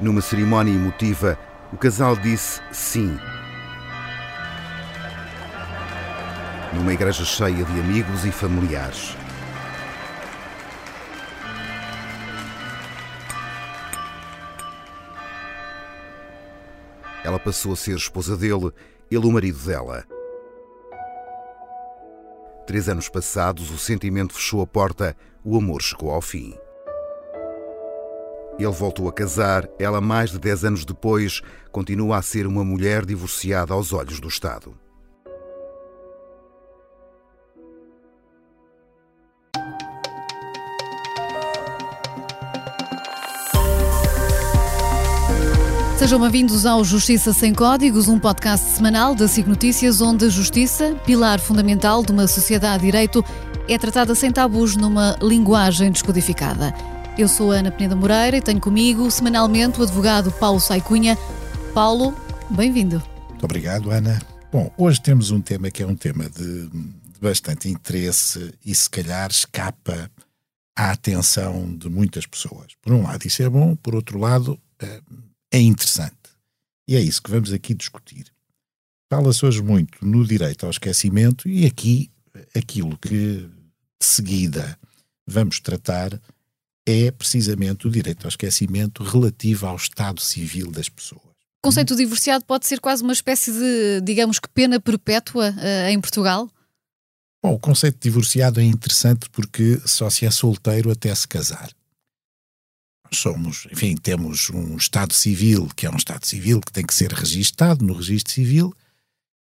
Numa 0.00 0.20
cerimónia 0.20 0.72
emotiva, 0.72 1.38
o 1.72 1.76
casal 1.76 2.16
disse 2.16 2.60
sim. 2.72 3.16
Numa 6.72 6.92
igreja 6.92 7.24
cheia 7.24 7.64
de 7.64 7.80
amigos 7.80 8.24
e 8.24 8.32
familiares. 8.32 9.16
Ela 17.22 17.38
passou 17.38 17.72
a 17.72 17.76
ser 17.76 17.96
esposa 17.96 18.36
dele, 18.36 18.72
ele 19.10 19.26
o 19.26 19.32
marido 19.32 19.58
dela. 19.58 20.04
Três 22.66 22.88
anos 22.88 23.08
passados, 23.08 23.70
o 23.70 23.78
sentimento 23.78 24.34
fechou 24.34 24.60
a 24.60 24.66
porta, 24.66 25.16
o 25.44 25.56
amor 25.56 25.80
chegou 25.80 26.10
ao 26.10 26.20
fim. 26.20 26.58
Ele 28.58 28.70
voltou 28.70 29.08
a 29.08 29.12
casar, 29.12 29.68
ela, 29.78 30.00
mais 30.00 30.30
de 30.30 30.38
dez 30.38 30.64
anos 30.64 30.84
depois, 30.84 31.40
continua 31.72 32.18
a 32.18 32.22
ser 32.22 32.46
uma 32.46 32.64
mulher 32.64 33.04
divorciada 33.04 33.74
aos 33.74 33.92
olhos 33.92 34.20
do 34.20 34.28
Estado. 34.28 34.74
Sejam 45.98 46.20
bem-vindos 46.20 46.66
ao 46.66 46.84
Justiça 46.84 47.32
Sem 47.32 47.52
Códigos, 47.54 48.08
um 48.08 48.20
podcast 48.20 48.72
semanal 48.72 49.14
da 49.14 49.26
SIC 49.26 49.48
Notícias, 49.48 50.00
onde 50.00 50.26
a 50.26 50.28
justiça, 50.28 50.94
pilar 51.04 51.40
fundamental 51.40 52.04
de 52.04 52.12
uma 52.12 52.28
sociedade 52.28 52.80
de 52.80 52.90
direito, 52.90 53.24
é 53.68 53.78
tratada 53.78 54.14
sem 54.14 54.30
tabus 54.30 54.76
numa 54.76 55.16
linguagem 55.22 55.90
descodificada. 55.90 56.93
Eu 57.16 57.28
sou 57.28 57.52
Ana 57.52 57.70
Peneda 57.70 57.94
Moreira 57.94 58.38
e 58.38 58.42
tenho 58.42 58.60
comigo 58.60 59.08
semanalmente 59.08 59.78
o 59.78 59.84
advogado 59.84 60.32
Paulo 60.32 60.58
Saicunha. 60.58 61.16
Paulo, 61.72 62.12
bem-vindo. 62.50 63.00
Muito 63.28 63.44
obrigado, 63.44 63.88
Ana. 63.92 64.20
Bom, 64.50 64.72
hoje 64.76 65.00
temos 65.00 65.30
um 65.30 65.40
tema 65.40 65.70
que 65.70 65.84
é 65.84 65.86
um 65.86 65.94
tema 65.94 66.28
de, 66.28 66.66
de 66.66 67.20
bastante 67.20 67.68
interesse 67.68 68.52
e 68.66 68.74
se 68.74 68.90
calhar 68.90 69.30
escapa 69.30 70.10
à 70.76 70.90
atenção 70.90 71.76
de 71.76 71.88
muitas 71.88 72.26
pessoas. 72.26 72.72
Por 72.82 72.92
um 72.92 73.04
lado, 73.04 73.24
isso 73.24 73.44
é 73.44 73.48
bom, 73.48 73.76
por 73.76 73.94
outro 73.94 74.18
lado, 74.18 74.58
eh, 74.82 75.00
é 75.52 75.60
interessante. 75.60 76.16
E 76.88 76.96
é 76.96 77.00
isso 77.00 77.22
que 77.22 77.30
vamos 77.30 77.52
aqui 77.52 77.74
discutir. 77.74 78.26
Fala-se 79.08 79.46
hoje 79.46 79.62
muito 79.62 80.04
no 80.04 80.26
direito 80.26 80.66
ao 80.66 80.70
esquecimento 80.70 81.48
e 81.48 81.64
aqui 81.64 82.10
aquilo 82.56 82.98
que 82.98 83.08
de 83.08 83.48
seguida 84.00 84.76
vamos 85.24 85.60
tratar 85.60 86.20
é 86.86 87.10
precisamente 87.10 87.86
o 87.86 87.90
direito 87.90 88.24
ao 88.24 88.28
esquecimento 88.28 89.02
relativo 89.02 89.66
ao 89.66 89.76
estado 89.76 90.20
civil 90.20 90.70
das 90.70 90.88
pessoas. 90.88 91.22
O 91.62 91.68
conceito 91.68 91.96
de 91.96 92.02
divorciado 92.02 92.44
pode 92.44 92.66
ser 92.66 92.78
quase 92.78 93.02
uma 93.02 93.12
espécie 93.12 93.50
de, 93.50 94.00
digamos 94.02 94.38
que, 94.38 94.48
pena 94.48 94.78
perpétua 94.78 95.50
uh, 95.50 95.88
em 95.88 95.98
Portugal? 95.98 96.50
Bom, 97.42 97.54
o 97.54 97.58
conceito 97.58 97.94
de 97.94 98.02
divorciado 98.02 98.60
é 98.60 98.64
interessante 98.64 99.30
porque 99.30 99.80
só 99.86 100.10
se 100.10 100.26
é 100.26 100.30
solteiro 100.30 100.90
até 100.90 101.14
se 101.14 101.26
casar 101.26 101.70
somos, 103.14 103.66
enfim, 103.72 103.94
temos 103.96 104.50
um 104.50 104.76
Estado 104.76 105.14
Civil, 105.14 105.68
que 105.74 105.86
é 105.86 105.90
um 105.90 105.96
Estado 105.96 106.26
Civil 106.26 106.60
que 106.60 106.72
tem 106.72 106.84
que 106.84 106.94
ser 106.94 107.12
registado 107.12 107.84
no 107.84 107.94
Registro 107.94 108.32
Civil, 108.32 108.74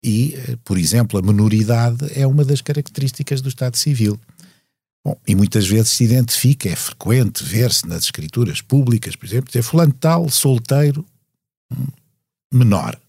e, 0.04 0.34
eh, 0.36 0.58
por 0.64 0.78
exemplo, 0.78 1.20
a 1.20 1.22
menoridade 1.22 2.08
é 2.20 2.26
uma 2.26 2.44
das 2.44 2.62
características 2.62 3.42
do 3.42 3.50
Estado 3.50 3.76
Civil. 3.76 4.20
Bom, 5.06 5.20
e 5.26 5.34
muitas 5.34 5.66
vezes 5.68 5.92
se 5.92 6.04
identifica, 6.04 6.70
é 6.70 6.76
frequente 6.76 7.44
ver-se 7.44 7.88
nas 7.88 8.04
escrituras 8.04 8.62
públicas, 8.62 9.16
por 9.16 9.26
exemplo, 9.26 9.48
dizer 9.48 9.62
fulano 9.62 9.94
tal, 9.94 10.30
solteiro, 10.30 11.06
hum, 11.72 11.88
menor. 12.54 13.00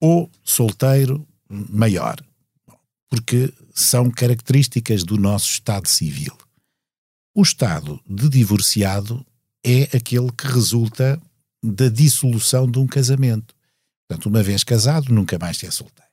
Ou 0.00 0.30
solteiro, 0.44 1.26
maior. 1.48 2.16
Porque 3.08 3.52
são 3.74 4.10
características 4.10 5.04
do 5.04 5.16
nosso 5.16 5.50
Estado 5.50 5.88
Civil. 5.88 6.36
O 7.34 7.42
estado 7.42 8.00
de 8.08 8.28
divorciado 8.28 9.24
é 9.64 9.82
aquele 9.96 10.30
que 10.32 10.46
resulta 10.46 11.20
da 11.62 11.88
dissolução 11.88 12.70
de 12.70 12.78
um 12.78 12.86
casamento. 12.86 13.54
Portanto, 14.08 14.26
uma 14.26 14.42
vez 14.42 14.62
casado, 14.62 15.12
nunca 15.12 15.38
mais 15.38 15.62
é 15.62 15.70
solteiro. 15.70 16.10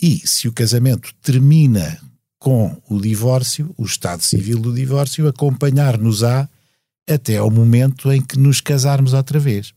E 0.00 0.26
se 0.26 0.46
o 0.46 0.52
casamento 0.52 1.14
termina 1.22 2.00
com 2.44 2.76
o 2.90 3.00
divórcio, 3.00 3.74
o 3.74 3.86
estado 3.86 4.20
civil 4.22 4.58
do 4.58 4.70
divórcio 4.70 5.26
acompanhar-nos-á 5.26 6.46
até 7.08 7.38
ao 7.38 7.50
momento 7.50 8.12
em 8.12 8.20
que 8.20 8.38
nos 8.38 8.60
casarmos 8.60 9.14
outra 9.14 9.38
vez. 9.38 9.72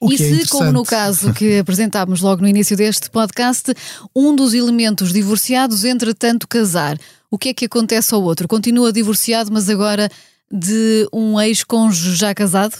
O 0.00 0.10
e 0.10 0.16
é 0.16 0.18
se, 0.18 0.48
como 0.48 0.72
no 0.72 0.82
caso 0.82 1.32
que 1.32 1.56
apresentámos 1.60 2.20
logo 2.20 2.42
no 2.42 2.48
início 2.48 2.76
deste 2.76 3.08
podcast, 3.08 3.72
um 4.14 4.34
dos 4.34 4.54
elementos 4.54 5.12
divorciados, 5.12 5.84
entretanto, 5.84 6.48
casar, 6.48 6.98
o 7.30 7.38
que 7.38 7.50
é 7.50 7.54
que 7.54 7.66
acontece 7.66 8.12
ao 8.12 8.24
outro? 8.24 8.48
Continua 8.48 8.92
divorciado, 8.92 9.52
mas 9.52 9.70
agora 9.70 10.10
de 10.50 11.08
um 11.12 11.40
ex-cônjuge 11.40 12.16
já 12.16 12.34
casado? 12.34 12.76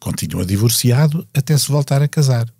Continua 0.00 0.44
divorciado 0.44 1.24
até 1.32 1.56
se 1.56 1.68
voltar 1.68 2.02
a 2.02 2.08
casar. 2.08 2.52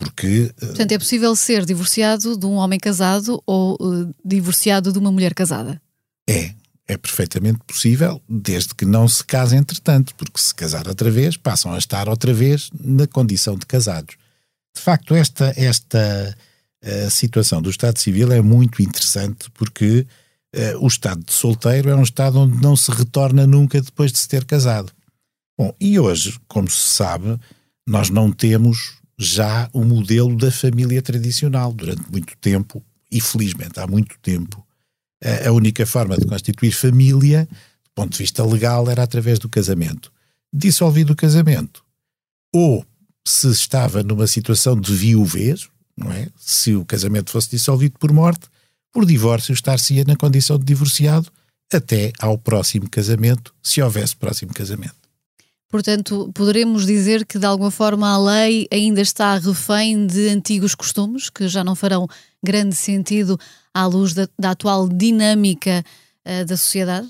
Porque. 0.00 0.50
Eh, 0.60 0.66
Portanto, 0.66 0.92
é 0.92 0.98
possível 0.98 1.36
ser 1.36 1.66
divorciado 1.66 2.36
de 2.36 2.46
um 2.46 2.54
homem 2.54 2.80
casado 2.80 3.40
ou 3.46 3.76
uh, 3.78 4.14
divorciado 4.24 4.92
de 4.92 4.98
uma 4.98 5.12
mulher 5.12 5.34
casada? 5.34 5.80
É, 6.28 6.54
é 6.88 6.96
perfeitamente 6.96 7.60
possível, 7.66 8.20
desde 8.26 8.74
que 8.74 8.86
não 8.86 9.06
se 9.06 9.22
case 9.22 9.54
entretanto, 9.54 10.14
porque 10.16 10.40
se 10.40 10.54
casar 10.54 10.88
outra 10.88 11.10
vez, 11.10 11.36
passam 11.36 11.74
a 11.74 11.78
estar 11.78 12.08
outra 12.08 12.32
vez 12.32 12.70
na 12.80 13.06
condição 13.06 13.56
de 13.56 13.66
casados. 13.66 14.16
De 14.74 14.80
facto, 14.80 15.14
esta, 15.14 15.52
esta 15.56 16.36
uh, 16.82 17.10
situação 17.10 17.60
do 17.60 17.68
Estado 17.68 17.98
Civil 17.98 18.32
é 18.32 18.40
muito 18.40 18.82
interessante 18.82 19.50
porque 19.50 20.06
uh, 20.56 20.78
o 20.84 20.86
estado 20.86 21.22
de 21.22 21.32
solteiro 21.32 21.90
é 21.90 21.94
um 21.94 22.02
estado 22.02 22.40
onde 22.40 22.60
não 22.62 22.74
se 22.74 22.90
retorna 22.90 23.46
nunca 23.46 23.82
depois 23.82 24.10
de 24.10 24.18
se 24.18 24.28
ter 24.28 24.44
casado. 24.44 24.90
Bom, 25.58 25.74
e 25.78 25.98
hoje, 25.98 26.40
como 26.48 26.70
se 26.70 26.94
sabe, 26.94 27.38
nós 27.86 28.08
não 28.08 28.32
temos 28.32 28.99
já 29.22 29.68
o 29.74 29.84
modelo 29.84 30.34
da 30.34 30.50
família 30.50 31.02
tradicional. 31.02 31.74
Durante 31.74 32.10
muito 32.10 32.34
tempo, 32.38 32.82
e 33.12 33.20
felizmente 33.20 33.78
há 33.78 33.86
muito 33.86 34.18
tempo, 34.22 34.66
a 35.46 35.52
única 35.52 35.84
forma 35.84 36.16
de 36.16 36.24
constituir 36.26 36.72
família, 36.72 37.46
do 37.84 37.90
ponto 37.94 38.12
de 38.12 38.18
vista 38.18 38.42
legal, 38.42 38.88
era 38.88 39.02
através 39.02 39.38
do 39.38 39.48
casamento. 39.48 40.10
Dissolvido 40.50 41.12
o 41.12 41.16
casamento, 41.16 41.84
ou 42.52 42.84
se 43.26 43.48
estava 43.50 44.02
numa 44.02 44.26
situação 44.26 44.74
de 44.74 44.94
viuvez, 44.94 45.68
não 45.94 46.10
é? 46.10 46.28
Se 46.38 46.74
o 46.74 46.84
casamento 46.84 47.30
fosse 47.30 47.50
dissolvido 47.50 47.98
por 47.98 48.12
morte, 48.12 48.48
por 48.90 49.04
divórcio 49.04 49.52
estar-se-ia 49.52 50.04
na 50.04 50.16
condição 50.16 50.58
de 50.58 50.64
divorciado 50.64 51.30
até 51.72 52.10
ao 52.18 52.38
próximo 52.38 52.88
casamento, 52.88 53.54
se 53.62 53.82
houvesse 53.82 54.16
próximo 54.16 54.52
casamento. 54.52 54.99
Portanto, 55.70 56.32
poderemos 56.34 56.84
dizer 56.84 57.24
que 57.24 57.38
de 57.38 57.46
alguma 57.46 57.70
forma 57.70 58.08
a 58.10 58.18
lei 58.18 58.66
ainda 58.72 59.00
está 59.00 59.38
refém 59.38 60.04
de 60.04 60.28
antigos 60.28 60.74
costumes 60.74 61.30
que 61.30 61.46
já 61.46 61.62
não 61.62 61.76
farão 61.76 62.08
grande 62.42 62.74
sentido 62.74 63.38
à 63.72 63.86
luz 63.86 64.12
da, 64.12 64.28
da 64.36 64.50
atual 64.50 64.88
dinâmica 64.88 65.84
uh, 66.26 66.44
da 66.44 66.56
sociedade? 66.56 67.08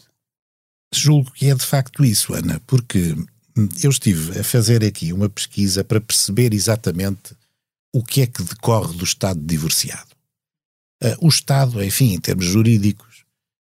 Julgo 0.92 1.30
que 1.30 1.46
é 1.46 1.54
de 1.54 1.64
facto 1.64 2.04
isso, 2.04 2.34
Ana, 2.34 2.60
porque 2.66 3.16
eu 3.82 3.90
estive 3.90 4.38
a 4.38 4.44
fazer 4.44 4.84
aqui 4.84 5.10
uma 5.10 5.30
pesquisa 5.30 5.82
para 5.82 6.00
perceber 6.00 6.52
exatamente 6.52 7.34
o 7.94 8.04
que 8.04 8.20
é 8.20 8.26
que 8.26 8.42
decorre 8.42 8.94
do 8.94 9.04
Estado 9.04 9.40
divorciado. 9.40 10.10
Uh, 11.02 11.26
o 11.26 11.28
Estado, 11.28 11.82
enfim, 11.82 12.12
em 12.12 12.20
termos 12.20 12.44
jurídicos, 12.44 13.24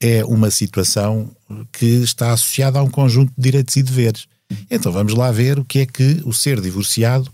é 0.02 0.26
uma 0.26 0.52
situação 0.52 1.34
que 1.72 1.86
está 1.86 2.34
associada 2.34 2.80
a 2.80 2.84
um 2.84 2.90
conjunto 2.90 3.32
de 3.38 3.42
direitos 3.42 3.78
e 3.78 3.82
deveres. 3.84 4.28
Então 4.70 4.92
vamos 4.92 5.14
lá 5.14 5.32
ver 5.32 5.60
o 5.60 5.66
que 5.66 5.80
é 5.80 5.86
que 5.86 6.22
o 6.26 6.34
ser 6.34 6.62
divorciado 6.62 7.32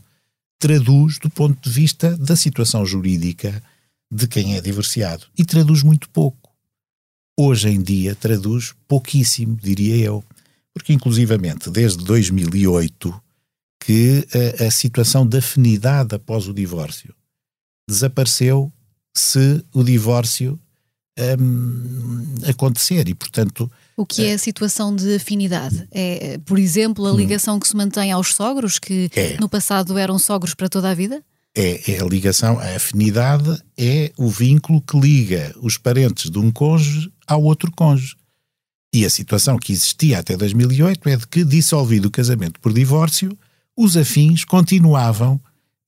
traduz 0.59 1.17
do 1.17 1.29
ponto 1.29 1.57
de 1.61 1.73
vista 1.73 2.17
da 2.17 2.35
situação 2.35 2.85
jurídica 2.85 3.63
de 4.11 4.27
quem 4.27 4.55
é 4.55 4.61
divorciado. 4.61 5.25
E 5.37 5.45
traduz 5.45 5.83
muito 5.83 6.09
pouco. 6.09 6.49
Hoje 7.37 7.69
em 7.69 7.81
dia 7.81 8.15
traduz 8.15 8.73
pouquíssimo, 8.87 9.55
diria 9.55 9.95
eu. 9.95 10.23
Porque, 10.73 10.93
inclusivamente, 10.93 11.69
desde 11.69 12.03
2008, 12.03 13.21
que 13.81 14.27
a, 14.59 14.67
a 14.67 14.71
situação 14.71 15.25
de 15.25 15.37
afinidade 15.37 16.15
após 16.15 16.47
o 16.47 16.53
divórcio 16.53 17.13
desapareceu 17.89 18.71
se 19.15 19.63
o 19.73 19.83
divórcio 19.83 20.59
um, 21.39 22.35
acontecer 22.49 23.07
e, 23.07 23.15
portanto... 23.15 23.71
O 23.99 24.05
que 24.05 24.27
é 24.27 24.33
a 24.33 24.37
situação 24.37 24.95
de 24.95 25.15
afinidade? 25.15 25.85
É, 25.91 26.37
por 26.45 26.57
exemplo, 26.57 27.05
a 27.05 27.11
hum. 27.11 27.17
ligação 27.17 27.59
que 27.59 27.67
se 27.67 27.75
mantém 27.75 28.13
aos 28.13 28.33
sogros, 28.33 28.79
que 28.79 29.11
é. 29.13 29.35
no 29.41 29.49
passado 29.49 29.97
eram 29.97 30.17
sogros 30.17 30.53
para 30.53 30.69
toda 30.69 30.89
a 30.89 30.93
vida? 30.93 31.21
É, 31.53 31.91
é 31.91 32.01
a 32.01 32.05
ligação, 32.05 32.57
a 32.57 32.77
afinidade 32.77 33.61
é 33.77 34.13
o 34.15 34.29
vínculo 34.29 34.81
que 34.81 34.97
liga 34.97 35.53
os 35.61 35.77
parentes 35.77 36.31
de 36.31 36.39
um 36.39 36.49
cônjuge 36.49 37.11
ao 37.27 37.43
outro 37.43 37.69
cônjuge. 37.73 38.15
E 38.93 39.03
a 39.03 39.09
situação 39.09 39.57
que 39.57 39.73
existia 39.73 40.19
até 40.19 40.37
2008 40.37 41.09
é 41.09 41.17
de 41.17 41.27
que, 41.27 41.43
dissolvido 41.43 42.07
o 42.07 42.11
casamento 42.11 42.57
por 42.61 42.71
divórcio, 42.71 43.37
os 43.75 43.97
afins 43.97 44.45
continuavam 44.45 45.41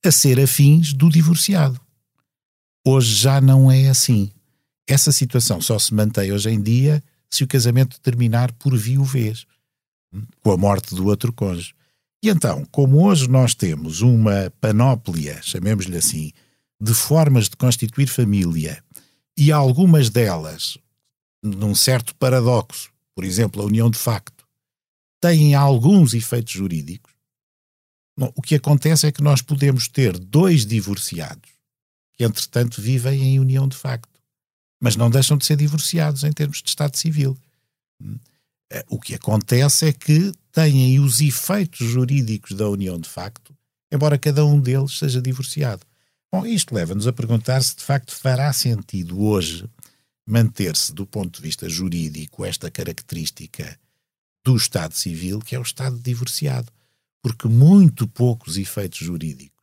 a 0.04 0.10
ser 0.10 0.38
afins 0.38 0.92
do 0.92 1.08
divorciado. 1.08 1.80
Hoje 2.86 3.14
já 3.14 3.40
não 3.40 3.70
é 3.70 3.88
assim. 3.88 4.30
Essa 4.86 5.10
situação 5.10 5.62
só 5.62 5.78
se 5.78 5.94
mantém 5.94 6.30
hoje 6.30 6.50
em 6.50 6.60
dia 6.60 7.02
se 7.32 7.42
o 7.42 7.48
casamento 7.48 7.98
terminar 8.00 8.52
por 8.52 8.76
viuvez, 8.76 9.46
com 10.40 10.52
a 10.52 10.56
morte 10.56 10.94
do 10.94 11.06
outro 11.06 11.32
cônjuge. 11.32 11.74
E 12.22 12.28
então, 12.28 12.64
como 12.70 13.04
hoje 13.06 13.28
nós 13.28 13.54
temos 13.54 14.02
uma 14.02 14.52
panóplia, 14.60 15.40
chamemos-lhe 15.42 15.96
assim, 15.96 16.30
de 16.80 16.92
formas 16.92 17.48
de 17.48 17.56
constituir 17.56 18.06
família, 18.06 18.84
e 19.36 19.50
algumas 19.50 20.10
delas, 20.10 20.76
num 21.42 21.74
certo 21.74 22.14
paradoxo, 22.16 22.90
por 23.14 23.24
exemplo, 23.24 23.62
a 23.62 23.64
união 23.64 23.90
de 23.90 23.98
facto, 23.98 24.44
têm 25.20 25.54
alguns 25.54 26.12
efeitos 26.12 26.52
jurídicos, 26.52 27.12
o 28.36 28.42
que 28.42 28.56
acontece 28.56 29.06
é 29.06 29.12
que 29.12 29.22
nós 29.22 29.40
podemos 29.40 29.88
ter 29.88 30.18
dois 30.18 30.66
divorciados 30.66 31.50
que, 32.12 32.24
entretanto, 32.24 32.80
vivem 32.80 33.22
em 33.22 33.40
união 33.40 33.66
de 33.66 33.76
facto, 33.76 34.11
mas 34.82 34.96
não 34.96 35.08
deixam 35.08 35.36
de 35.36 35.46
ser 35.46 35.54
divorciados 35.56 36.24
em 36.24 36.32
termos 36.32 36.60
de 36.60 36.68
Estado 36.68 36.96
civil. 36.96 37.38
Hum. 38.02 38.18
Eh, 38.68 38.84
o 38.88 38.98
que 38.98 39.14
acontece 39.14 39.86
é 39.86 39.92
que 39.92 40.32
têm 40.50 40.98
os 40.98 41.20
efeitos 41.20 41.86
jurídicos 41.86 42.56
da 42.56 42.68
união 42.68 42.98
de 42.98 43.08
facto, 43.08 43.54
embora 43.92 44.18
cada 44.18 44.44
um 44.44 44.60
deles 44.60 44.98
seja 44.98 45.22
divorciado. 45.22 45.86
Bom, 46.32 46.44
isto 46.44 46.74
leva-nos 46.74 47.06
a 47.06 47.12
perguntar 47.12 47.62
se 47.62 47.76
de 47.76 47.84
facto 47.84 48.12
fará 48.12 48.52
sentido 48.52 49.22
hoje 49.22 49.70
manter-se, 50.26 50.92
do 50.92 51.06
ponto 51.06 51.36
de 51.36 51.42
vista 51.42 51.68
jurídico, 51.68 52.44
esta 52.44 52.68
característica 52.68 53.78
do 54.44 54.56
Estado 54.56 54.94
civil, 54.94 55.38
que 55.38 55.54
é 55.54 55.60
o 55.60 55.62
Estado 55.62 55.96
divorciado. 55.96 56.72
Porque 57.22 57.46
muito 57.46 58.08
poucos 58.08 58.56
efeitos 58.56 58.98
jurídicos 58.98 59.61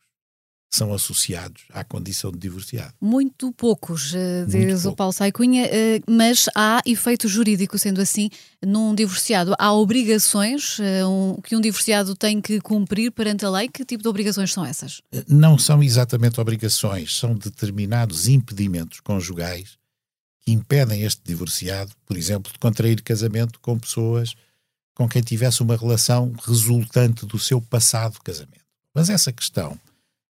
são 0.70 0.94
associados 0.94 1.64
à 1.70 1.82
condição 1.82 2.30
de 2.30 2.38
divorciado. 2.38 2.94
Muito 3.00 3.52
poucos, 3.52 4.14
eh, 4.14 4.44
diz 4.46 4.84
o 4.84 4.94
Paulo 4.94 5.12
Saicunha, 5.12 5.66
eh, 5.66 6.00
mas 6.08 6.46
há 6.54 6.80
efeito 6.86 7.26
jurídico, 7.26 7.76
sendo 7.76 8.00
assim, 8.00 8.30
num 8.64 8.94
divorciado. 8.94 9.54
Há 9.58 9.72
obrigações 9.72 10.78
eh, 10.80 11.02
que 11.42 11.56
um 11.56 11.60
divorciado 11.60 12.14
tem 12.14 12.40
que 12.40 12.60
cumprir 12.60 13.10
perante 13.10 13.44
a 13.44 13.50
lei? 13.50 13.68
Que 13.68 13.84
tipo 13.84 14.02
de 14.02 14.08
obrigações 14.08 14.52
são 14.52 14.64
essas? 14.64 15.02
Não 15.26 15.58
são 15.58 15.82
exatamente 15.82 16.40
obrigações, 16.40 17.16
são 17.16 17.34
determinados 17.34 18.28
impedimentos 18.28 19.00
conjugais 19.00 19.76
que 20.42 20.52
impedem 20.52 21.02
este 21.02 21.20
divorciado, 21.24 21.92
por 22.06 22.16
exemplo, 22.16 22.52
de 22.52 22.58
contrair 22.60 23.02
casamento 23.02 23.58
com 23.60 23.76
pessoas 23.76 24.34
com 24.94 25.08
quem 25.08 25.22
tivesse 25.22 25.62
uma 25.62 25.76
relação 25.76 26.32
resultante 26.44 27.24
do 27.24 27.38
seu 27.38 27.60
passado 27.60 28.18
casamento. 28.22 28.60
Mas 28.94 29.08
essa 29.08 29.32
questão 29.32 29.78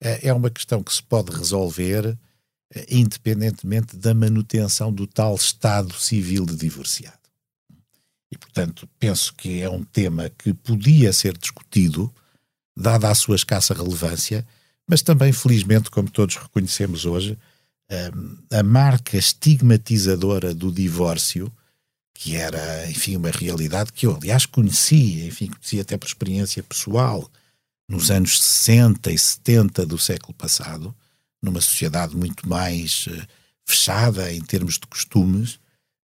é, 0.05 0.29
é 0.29 0.33
uma 0.33 0.51
questão 0.51 0.83
que 0.83 0.93
se 0.93 1.03
pode 1.03 1.35
resolver 1.35 2.17
eh, 2.75 2.87
independentemente 2.91 3.97
da 3.97 4.13
manutenção 4.13 4.93
do 4.93 5.07
tal 5.07 5.35
estado 5.35 5.95
civil 5.95 6.45
de 6.45 6.55
divorciado. 6.57 7.19
E, 8.31 8.37
portanto, 8.37 8.89
penso 8.99 9.33
que 9.35 9.61
é 9.63 9.71
um 9.71 9.85
tema 9.85 10.31
que 10.31 10.53
podia 10.53 11.13
ser 11.13 11.39
discutido, 11.39 12.13
dada 12.77 13.09
a 13.09 13.15
sua 13.15 13.37
escassa 13.37 13.73
relevância, 13.73 14.47
mas 14.87 15.03
também, 15.03 15.33
felizmente, 15.33 15.91
como 15.91 16.11
todos 16.11 16.37
reconhecemos 16.37 17.07
hoje, 17.07 17.39
ehm, 17.89 18.37
a 18.53 18.63
marca 18.63 19.17
estigmatizadora 19.17 20.53
do 20.53 20.73
divórcio, 20.73 21.51
que 22.13 22.35
era, 22.35 22.91
enfim, 22.91 23.17
uma 23.17 23.31
realidade 23.31 23.93
que 23.93 24.07
eu, 24.07 24.17
aliás, 24.17 24.47
conhecia, 24.47 25.27
enfim, 25.27 25.47
conhecia 25.47 25.83
até 25.83 25.97
por 25.97 26.07
experiência 26.07 26.63
pessoal, 26.63 27.31
nos 27.89 28.11
anos 28.11 28.41
60 28.41 29.13
e 29.13 29.19
70 29.19 29.87
do 29.87 29.99
século 29.99 30.35
passado, 30.35 30.95
numa 31.43 31.61
sociedade 31.61 32.17
muito 32.17 32.49
mais 32.49 33.07
uh, 33.07 33.27
fechada 33.67 34.33
em 34.33 34.41
termos 34.41 34.75
de 34.75 34.87
costumes, 34.87 35.55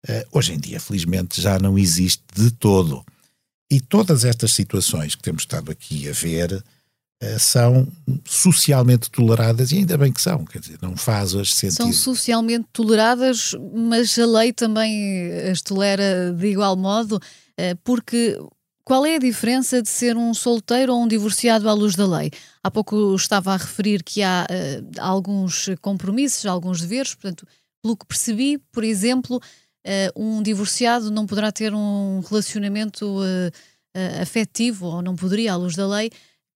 uh, 0.08 0.26
hoje 0.32 0.54
em 0.54 0.60
dia, 0.60 0.80
felizmente, 0.80 1.42
já 1.42 1.58
não 1.58 1.78
existe 1.78 2.24
de 2.36 2.52
todo. 2.52 3.06
E 3.72 3.80
todas 3.80 4.26
estas 4.26 4.54
situações 4.54 5.16
que 5.16 5.22
temos 5.22 5.44
estado 5.44 5.72
aqui 5.72 6.10
a 6.10 6.12
ver 6.12 6.54
uh, 6.54 7.40
são 7.40 7.88
socialmente 8.26 9.10
toleradas, 9.10 9.72
e 9.72 9.78
ainda 9.78 9.98
bem 9.98 10.12
que 10.12 10.22
são, 10.22 10.44
quer 10.44 10.60
dizer, 10.60 10.80
não 10.82 10.98
faz 10.98 11.34
hoje 11.34 11.54
sentido. 11.54 11.78
São 11.78 11.94
socialmente 11.94 12.68
toleradas, 12.74 13.56
mas 13.74 14.20
a 14.20 14.26
lei 14.26 14.52
também 14.52 15.32
as 15.50 15.62
tolera 15.62 16.34
de 16.34 16.48
igual 16.48 16.76
modo, 16.76 17.22
porque 17.84 18.38
qual 18.90 19.06
é 19.06 19.18
a 19.18 19.20
diferença 19.20 19.84
de 19.84 19.88
ser 19.88 20.18
um 20.18 20.34
solteiro 20.34 20.92
ou 20.96 21.04
um 21.04 21.08
divorciado 21.08 21.70
à 21.70 21.74
luz 21.74 21.94
da 21.94 22.08
lei? 22.08 22.32
Há 22.64 22.72
pouco 22.72 23.14
estava 23.14 23.54
a 23.54 23.58
referir 23.58 24.02
que 24.02 24.24
há 24.24 24.48
uh, 24.50 25.00
alguns 25.00 25.70
compromissos, 25.80 26.48
alguns 26.48 26.82
deveres, 26.82 27.14
portanto, 27.14 27.46
pelo 27.84 27.96
que 27.96 28.08
percebi, 28.08 28.58
por 28.72 28.84
exemplo, 28.84 29.38
uh, 29.38 30.20
um 30.20 30.42
divorciado 30.42 31.12
não 31.12 31.28
poderá 31.28 31.52
ter 31.52 31.72
um 31.72 32.22
relacionamento 32.22 33.06
uh, 33.06 34.22
afetivo, 34.24 34.88
ou 34.88 35.04
não 35.04 35.16
poderia, 35.16 35.54
à 35.54 35.56
luz 35.56 35.76
da 35.76 35.88
lei, 35.88 36.10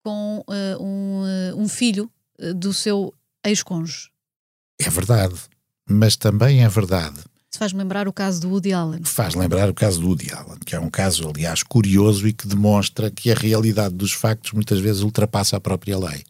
com 0.01 0.41
um, 0.79 1.61
um 1.61 1.67
filho 1.67 2.09
do 2.55 2.73
seu 2.73 3.13
ex-cônjuge. 3.45 4.09
É 4.79 4.89
verdade, 4.89 5.35
mas 5.85 6.15
também 6.15 6.63
é 6.63 6.69
verdade 6.69 7.21
faz 7.57 7.73
lembrar 7.73 8.07
o 8.07 8.13
caso 8.13 8.41
do 8.41 8.49
Woody 8.49 8.73
Allen. 8.73 9.03
Faz 9.03 9.35
lembrar 9.35 9.69
o 9.69 9.73
caso 9.73 9.99
do 9.99 10.07
Woody 10.07 10.31
Allen, 10.31 10.57
que 10.65 10.75
é 10.75 10.79
um 10.79 10.89
caso, 10.89 11.29
aliás, 11.29 11.63
curioso 11.63 12.27
e 12.27 12.33
que 12.33 12.47
demonstra 12.47 13.11
que 13.11 13.31
a 13.31 13.35
realidade 13.35 13.93
dos 13.93 14.13
factos 14.13 14.53
muitas 14.53 14.79
vezes 14.79 15.01
ultrapassa 15.01 15.57
a 15.57 15.59
própria 15.59 15.97
lei. 15.97 16.23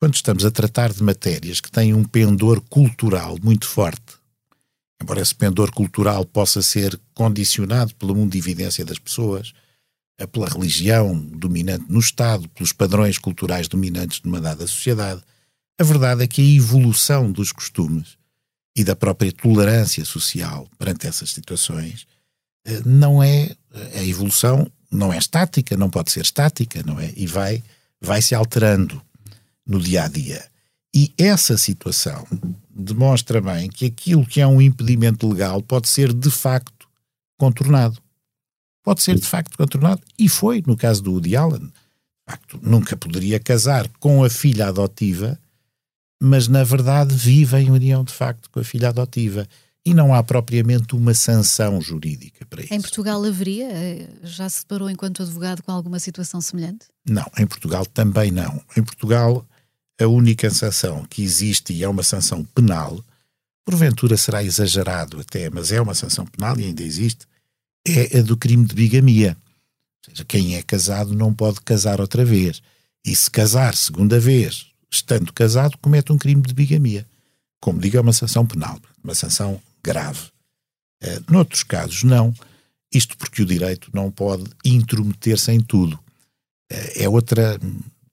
Quando 0.00 0.14
estamos 0.14 0.44
a 0.44 0.50
tratar 0.50 0.92
de 0.92 1.02
matérias 1.02 1.60
que 1.60 1.70
têm 1.70 1.94
um 1.94 2.04
pendor 2.04 2.60
cultural 2.68 3.36
muito 3.42 3.66
forte, 3.66 4.14
embora 5.00 5.20
esse 5.20 5.34
pendor 5.34 5.70
cultural 5.72 6.24
possa 6.24 6.60
ser 6.60 7.00
condicionado 7.14 7.94
pelo 7.94 8.14
mundo 8.14 8.32
de 8.32 8.38
evidência 8.38 8.84
das 8.84 8.98
pessoas, 8.98 9.52
eh, 10.18 10.26
pela 10.26 10.48
religião 10.48 11.14
dominante 11.14 11.86
no 11.88 11.98
Estado, 11.98 12.48
pelos 12.50 12.72
padrões 12.72 13.18
culturais 13.18 13.68
dominantes 13.68 14.20
de 14.20 14.28
uma 14.28 14.40
dada 14.40 14.66
sociedade, 14.66 15.22
a 15.80 15.84
verdade 15.84 16.22
é 16.22 16.26
que 16.26 16.42
a 16.42 16.56
evolução 16.56 17.30
dos 17.32 17.50
costumes 17.52 18.16
e 18.74 18.84
da 18.84 18.96
própria 18.96 19.32
tolerância 19.32 20.04
social 20.04 20.66
perante 20.78 21.06
essas 21.06 21.30
situações, 21.30 22.06
eh, 22.64 22.82
não 22.84 23.22
é 23.22 23.54
a 23.94 24.02
evolução 24.02 24.70
não 24.92 25.12
é 25.12 25.16
estática, 25.16 25.76
não 25.76 25.88
pode 25.88 26.12
ser 26.12 26.20
estática, 26.20 26.82
não 26.84 27.00
é? 27.00 27.12
E 27.16 27.26
vai 27.26 27.62
vai 28.00 28.20
se 28.20 28.34
alterando 28.34 29.00
no 29.66 29.80
dia 29.80 30.04
a 30.04 30.08
dia. 30.08 30.44
E 30.94 31.14
essa 31.16 31.56
situação 31.56 32.26
demonstra 32.68 33.40
bem 33.40 33.70
que 33.70 33.86
aquilo 33.86 34.26
que 34.26 34.40
é 34.40 34.46
um 34.46 34.60
impedimento 34.60 35.26
legal 35.26 35.62
pode 35.62 35.88
ser 35.88 36.12
de 36.12 36.30
facto 36.30 36.86
contornado. 37.38 37.98
Pode 38.84 39.02
ser 39.02 39.18
de 39.18 39.26
facto 39.26 39.56
contornado 39.56 40.02
e 40.18 40.28
foi 40.28 40.62
no 40.66 40.76
caso 40.76 41.02
do 41.02 41.12
Woody 41.12 41.34
Allen. 41.36 41.66
De 41.66 42.30
facto, 42.30 42.60
nunca 42.62 42.96
poderia 42.96 43.40
casar 43.40 43.88
com 44.00 44.22
a 44.22 44.28
filha 44.28 44.68
adotiva 44.68 45.38
mas 46.24 46.46
na 46.46 46.62
verdade 46.62 47.12
vive 47.16 47.56
em 47.56 47.68
união 47.68 48.04
de 48.04 48.12
facto 48.12 48.48
com 48.48 48.60
a 48.60 48.64
filha 48.64 48.90
adotiva. 48.90 49.44
E 49.84 49.92
não 49.92 50.14
há 50.14 50.22
propriamente 50.22 50.94
uma 50.94 51.12
sanção 51.12 51.80
jurídica 51.80 52.46
para 52.46 52.62
isso. 52.62 52.72
Em 52.72 52.80
Portugal 52.80 53.24
haveria? 53.24 53.68
Eh, 53.68 54.08
já 54.22 54.48
se 54.48 54.60
deparou 54.60 54.88
enquanto 54.88 55.24
advogado 55.24 55.64
com 55.64 55.72
alguma 55.72 55.98
situação 55.98 56.40
semelhante? 56.40 56.86
Não, 57.04 57.26
em 57.36 57.44
Portugal 57.44 57.84
também 57.84 58.30
não. 58.30 58.62
Em 58.76 58.84
Portugal, 58.84 59.44
a 60.00 60.06
única 60.06 60.48
sanção 60.50 61.04
que 61.10 61.24
existe 61.24 61.72
e 61.72 61.82
é 61.82 61.88
uma 61.88 62.04
sanção 62.04 62.44
penal, 62.44 63.04
porventura 63.64 64.16
será 64.16 64.44
exagerado 64.44 65.18
até, 65.18 65.50
mas 65.50 65.72
é 65.72 65.80
uma 65.80 65.94
sanção 65.94 66.24
penal 66.24 66.56
e 66.60 66.66
ainda 66.66 66.84
existe, 66.84 67.26
é 67.84 68.20
a 68.20 68.22
do 68.22 68.36
crime 68.36 68.64
de 68.64 68.76
bigamia. 68.76 69.36
Ou 70.06 70.14
seja, 70.14 70.24
quem 70.24 70.54
é 70.54 70.62
casado 70.62 71.12
não 71.12 71.34
pode 71.34 71.60
casar 71.62 72.00
outra 72.00 72.24
vez. 72.24 72.62
E 73.04 73.16
se 73.16 73.28
casar 73.28 73.74
segunda 73.74 74.20
vez 74.20 74.71
estando 74.92 75.32
casado, 75.32 75.78
comete 75.78 76.12
um 76.12 76.18
crime 76.18 76.42
de 76.42 76.52
bigamia. 76.52 77.06
Como 77.60 77.80
digo, 77.80 77.96
é 77.96 78.00
uma 78.00 78.12
sanção 78.12 78.46
penal, 78.46 78.78
uma 79.02 79.14
sanção 79.14 79.60
grave. 79.82 80.30
Uh, 81.02 81.32
noutros 81.32 81.62
casos, 81.62 82.02
não. 82.02 82.34
Isto 82.92 83.16
porque 83.16 83.42
o 83.42 83.46
direito 83.46 83.88
não 83.92 84.10
pode 84.10 84.44
intrometer-se 84.64 85.50
em 85.50 85.60
tudo. 85.60 85.94
Uh, 86.70 86.92
é 86.96 87.08
outra 87.08 87.58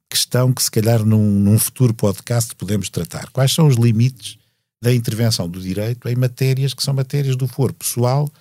questão 0.10 0.54
que, 0.54 0.64
se 0.64 0.72
calhar, 0.72 1.06
num, 1.06 1.40
num 1.40 1.60
futuro 1.60 1.94
podcast 1.94 2.56
podemos 2.56 2.90
tratar. 2.90 3.30
Quais 3.32 3.52
são 3.52 3.68
os 3.68 3.76
limites 3.76 4.38
da 4.82 4.94
intervenção 4.94 5.50
do 5.50 5.60
direito 5.60 6.08
em 6.08 6.16
matérias 6.16 6.74
que 6.74 6.82
são 6.82 6.94
matérias 6.94 7.36
do 7.36 7.48
foro 7.48 7.74
pessoal 7.74 8.32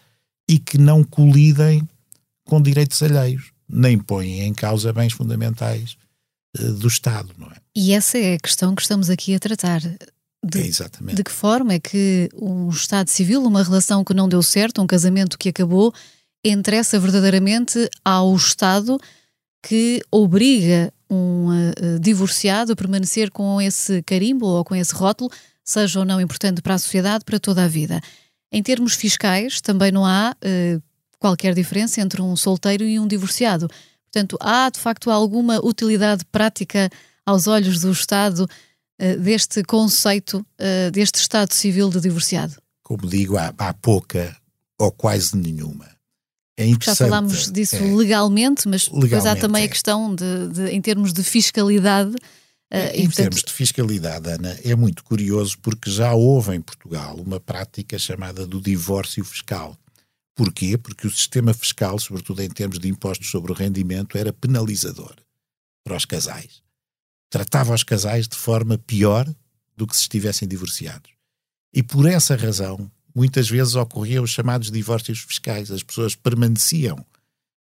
e 0.48 0.58
que 0.58 0.78
não 0.78 1.02
colidem 1.02 1.86
com 2.44 2.62
direitos 2.62 3.02
alheios, 3.02 3.50
nem 3.68 3.98
põem 3.98 4.40
em 4.40 4.54
causa 4.54 4.92
bens 4.92 5.12
fundamentais 5.12 5.98
do 6.54 6.88
Estado, 6.88 7.30
não 7.36 7.48
é? 7.48 7.56
E 7.74 7.92
essa 7.92 8.18
é 8.18 8.34
a 8.34 8.38
questão 8.38 8.74
que 8.74 8.82
estamos 8.82 9.10
aqui 9.10 9.34
a 9.34 9.38
tratar. 9.38 9.80
De, 10.44 10.60
é 10.60 10.66
exatamente. 10.66 11.16
de 11.16 11.24
que 11.24 11.30
forma 11.30 11.74
é 11.74 11.80
que 11.80 12.28
um 12.34 12.68
Estado 12.68 13.08
civil, 13.08 13.42
uma 13.44 13.62
relação 13.62 14.04
que 14.04 14.14
não 14.14 14.28
deu 14.28 14.42
certo, 14.42 14.80
um 14.80 14.86
casamento 14.86 15.38
que 15.38 15.48
acabou, 15.48 15.92
interessa 16.44 16.98
verdadeiramente 16.98 17.88
ao 18.04 18.34
Estado 18.34 18.98
que 19.62 20.00
obriga 20.10 20.92
um 21.10 21.48
uh, 21.48 21.98
divorciado 22.00 22.72
a 22.72 22.76
permanecer 22.76 23.30
com 23.30 23.60
esse 23.60 24.02
carimbo 24.02 24.46
ou 24.46 24.64
com 24.64 24.74
esse 24.74 24.94
rótulo, 24.94 25.30
seja 25.64 25.98
ou 25.98 26.04
não 26.04 26.20
importante 26.20 26.62
para 26.62 26.74
a 26.74 26.78
sociedade, 26.78 27.24
para 27.24 27.40
toda 27.40 27.64
a 27.64 27.68
vida. 27.68 28.00
Em 28.52 28.62
termos 28.62 28.94
fiscais, 28.94 29.60
também 29.60 29.90
não 29.90 30.06
há 30.06 30.34
uh, 30.34 30.82
qualquer 31.18 31.54
diferença 31.54 32.00
entre 32.00 32.22
um 32.22 32.36
solteiro 32.36 32.84
e 32.84 32.98
um 32.98 33.06
divorciado. 33.06 33.68
Portanto, 34.18 34.36
há 34.40 34.68
de 34.68 34.80
facto 34.80 35.10
alguma 35.10 35.64
utilidade 35.64 36.24
prática 36.24 36.90
aos 37.24 37.46
olhos 37.46 37.80
do 37.80 37.92
Estado 37.92 38.48
uh, 39.00 39.20
deste 39.20 39.62
conceito, 39.62 40.38
uh, 40.38 40.90
deste 40.90 41.20
Estado 41.20 41.52
civil 41.52 41.88
de 41.88 42.00
divorciado? 42.00 42.56
Como 42.82 43.06
digo, 43.06 43.36
há, 43.36 43.54
há 43.56 43.72
pouca 43.74 44.36
ou 44.76 44.90
quase 44.90 45.36
nenhuma. 45.36 45.86
É 46.56 46.66
Já 46.82 46.96
falámos 46.96 47.48
disso 47.52 47.76
é, 47.76 47.94
legalmente, 47.94 48.66
mas 48.66 48.88
legalmente, 48.88 49.10
depois 49.10 49.26
há 49.26 49.36
também 49.36 49.62
é. 49.62 49.66
a 49.66 49.68
questão 49.68 50.12
de, 50.12 50.48
de, 50.48 50.70
em 50.70 50.80
termos 50.80 51.12
de 51.12 51.22
fiscalidade. 51.22 52.10
Uh, 52.10 52.76
em 52.94 53.04
portanto... 53.04 53.14
termos 53.14 53.42
de 53.44 53.52
fiscalidade, 53.52 54.28
Ana, 54.28 54.58
é 54.64 54.74
muito 54.74 55.04
curioso 55.04 55.56
porque 55.62 55.88
já 55.88 56.12
houve 56.12 56.56
em 56.56 56.60
Portugal 56.60 57.14
uma 57.14 57.38
prática 57.38 57.96
chamada 57.96 58.44
do 58.44 58.60
divórcio 58.60 59.24
fiscal. 59.24 59.76
Porquê? 60.38 60.78
Porque 60.78 61.04
o 61.04 61.10
sistema 61.10 61.52
fiscal, 61.52 61.98
sobretudo 61.98 62.40
em 62.40 62.48
termos 62.48 62.78
de 62.78 62.88
impostos 62.88 63.28
sobre 63.28 63.50
o 63.50 63.54
rendimento, 63.56 64.16
era 64.16 64.32
penalizador 64.32 65.16
para 65.82 65.96
os 65.96 66.04
casais. 66.04 66.62
Tratava 67.28 67.74
os 67.74 67.82
casais 67.82 68.28
de 68.28 68.36
forma 68.36 68.78
pior 68.78 69.28
do 69.76 69.84
que 69.84 69.96
se 69.96 70.02
estivessem 70.02 70.46
divorciados. 70.46 71.10
E 71.74 71.82
por 71.82 72.06
essa 72.06 72.36
razão, 72.36 72.88
muitas 73.12 73.50
vezes 73.50 73.74
ocorriam 73.74 74.22
os 74.22 74.30
chamados 74.30 74.70
divórcios 74.70 75.18
fiscais. 75.18 75.72
As 75.72 75.82
pessoas 75.82 76.14
permaneciam 76.14 77.04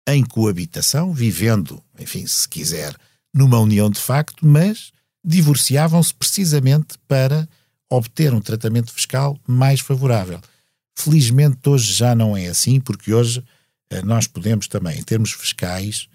em 0.09 0.25
coabitação, 0.25 1.13
vivendo, 1.13 1.79
enfim, 1.99 2.27
se 2.27 2.49
quiser, 2.49 2.97
numa 3.35 3.59
união 3.59 3.91
de 3.91 4.01
facto, 4.01 4.47
mas 4.47 4.93
divorciavam-se 5.23 6.15
precisamente 6.15 6.95
para 7.07 7.47
obter 7.91 8.33
um 8.33 8.41
tratamento 8.41 8.91
fiscal 8.95 9.39
mais 9.47 9.81
favorável. 9.81 10.41
Felizmente 11.05 11.69
hoje 11.69 11.93
já 11.93 12.15
não 12.15 12.37
é 12.37 12.47
assim, 12.47 12.81
porque 12.81 13.13
hoje 13.13 13.43
eh, 13.91 14.03
nós 14.03 14.27
podemos 14.27 14.69
também, 14.69 14.99
em 14.99 15.03
termos 15.03 15.33
fiscais, 15.33 16.07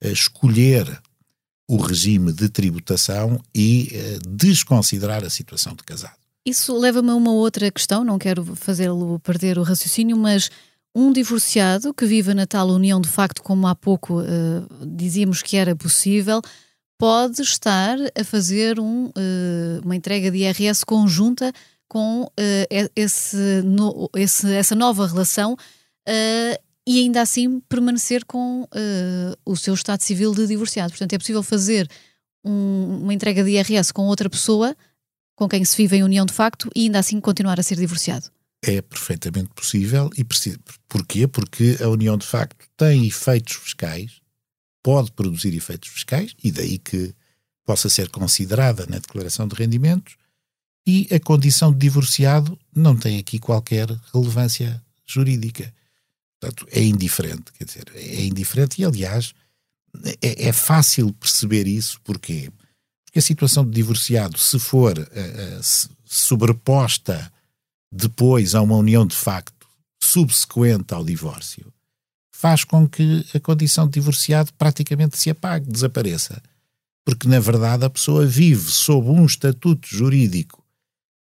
eh, 0.00 0.12
escolher 0.12 1.00
o 1.68 1.76
regime 1.78 2.32
de 2.32 2.48
tributação 2.48 3.40
e 3.52 3.90
eh, 3.92 4.18
desconsiderar 4.28 5.24
a 5.24 5.30
situação 5.30 5.74
de 5.74 5.82
casado. 5.82 6.14
Isso 6.44 6.78
leva-me 6.78 7.10
a 7.10 7.14
uma 7.16 7.32
outra 7.32 7.68
questão, 7.72 8.04
não 8.04 8.18
quero 8.18 8.44
fazê-lo 8.54 9.18
perder 9.18 9.58
o 9.58 9.64
raciocínio, 9.64 10.16
mas 10.16 10.48
um 10.94 11.12
divorciado 11.12 11.92
que 11.92 12.06
vive 12.06 12.32
na 12.32 12.46
tal 12.46 12.68
união 12.68 13.00
de 13.00 13.08
facto, 13.08 13.42
como 13.42 13.66
há 13.66 13.74
pouco 13.74 14.20
uh, 14.20 14.86
dizíamos 14.86 15.42
que 15.42 15.56
era 15.56 15.74
possível, 15.74 16.40
pode 16.96 17.42
estar 17.42 17.98
a 18.18 18.24
fazer 18.24 18.78
um, 18.78 19.06
uh, 19.06 19.80
uma 19.84 19.96
entrega 19.96 20.30
de 20.30 20.38
IRS 20.38 20.86
conjunta 20.86 21.52
com 21.88 22.22
uh, 22.22 22.90
esse, 22.94 23.62
no, 23.62 24.10
esse, 24.16 24.52
essa 24.52 24.74
nova 24.74 25.06
relação 25.06 25.54
uh, 25.54 26.62
e 26.86 27.00
ainda 27.00 27.20
assim 27.20 27.60
permanecer 27.68 28.24
com 28.24 28.62
uh, 28.62 29.36
o 29.44 29.56
seu 29.56 29.74
estado 29.74 30.02
civil 30.02 30.34
de 30.34 30.46
divorciado. 30.46 30.90
Portanto, 30.90 31.12
é 31.12 31.18
possível 31.18 31.42
fazer 31.42 31.88
um, 32.44 33.00
uma 33.02 33.14
entrega 33.14 33.42
de 33.42 33.50
IRS 33.50 33.92
com 33.92 34.02
outra 34.02 34.30
pessoa 34.30 34.76
com 35.36 35.48
quem 35.48 35.64
se 35.64 35.76
vive 35.76 35.96
em 35.96 36.02
união 36.02 36.24
de 36.24 36.32
facto 36.32 36.70
e 36.74 36.84
ainda 36.84 36.98
assim 36.98 37.20
continuar 37.20 37.60
a 37.60 37.62
ser 37.62 37.76
divorciado. 37.76 38.30
É 38.62 38.80
perfeitamente 38.80 39.50
possível 39.54 40.10
e 40.16 40.24
precisa. 40.24 40.58
Porquê? 40.88 41.28
Porque 41.28 41.76
a 41.80 41.88
união 41.88 42.16
de 42.16 42.26
facto 42.26 42.66
tem 42.76 43.06
efeitos 43.06 43.54
fiscais, 43.56 44.20
pode 44.82 45.12
produzir 45.12 45.54
efeitos 45.54 45.90
fiscais 45.90 46.34
e 46.42 46.50
daí 46.50 46.78
que 46.78 47.14
possa 47.64 47.90
ser 47.90 48.08
considerada 48.08 48.86
na 48.86 48.98
declaração 48.98 49.46
de 49.46 49.54
rendimentos 49.54 50.16
e 50.86 51.08
a 51.12 51.18
condição 51.18 51.72
de 51.72 51.78
divorciado 51.78 52.56
não 52.74 52.96
tem 52.96 53.18
aqui 53.18 53.38
qualquer 53.38 53.88
relevância 54.14 54.80
jurídica. 55.04 55.74
Portanto, 56.38 56.66
é 56.70 56.82
indiferente, 56.82 57.52
quer 57.58 57.64
dizer, 57.64 57.84
é 57.94 58.24
indiferente 58.24 58.80
e, 58.80 58.84
aliás, 58.84 59.34
é, 60.22 60.48
é 60.48 60.52
fácil 60.52 61.12
perceber 61.14 61.66
isso, 61.66 62.00
porquê? 62.04 62.52
Porque 63.04 63.18
a 63.18 63.22
situação 63.22 63.64
de 63.64 63.70
divorciado, 63.70 64.38
se 64.38 64.58
for 64.58 64.96
uh, 64.96 65.02
uh, 65.02 65.88
sobreposta 66.04 67.32
depois 67.90 68.54
a 68.54 68.60
uma 68.60 68.76
união 68.76 69.06
de 69.06 69.16
facto 69.16 69.66
subsequente 70.00 70.92
ao 70.94 71.04
divórcio, 71.04 71.72
faz 72.30 72.62
com 72.62 72.86
que 72.86 73.24
a 73.34 73.40
condição 73.40 73.86
de 73.86 73.94
divorciado 73.94 74.52
praticamente 74.54 75.18
se 75.18 75.30
apague, 75.30 75.70
desapareça. 75.70 76.40
Porque, 77.04 77.26
na 77.26 77.40
verdade, 77.40 77.84
a 77.84 77.90
pessoa 77.90 78.26
vive 78.26 78.70
sob 78.70 79.08
um 79.08 79.24
estatuto 79.24 79.88
jurídico 79.88 80.65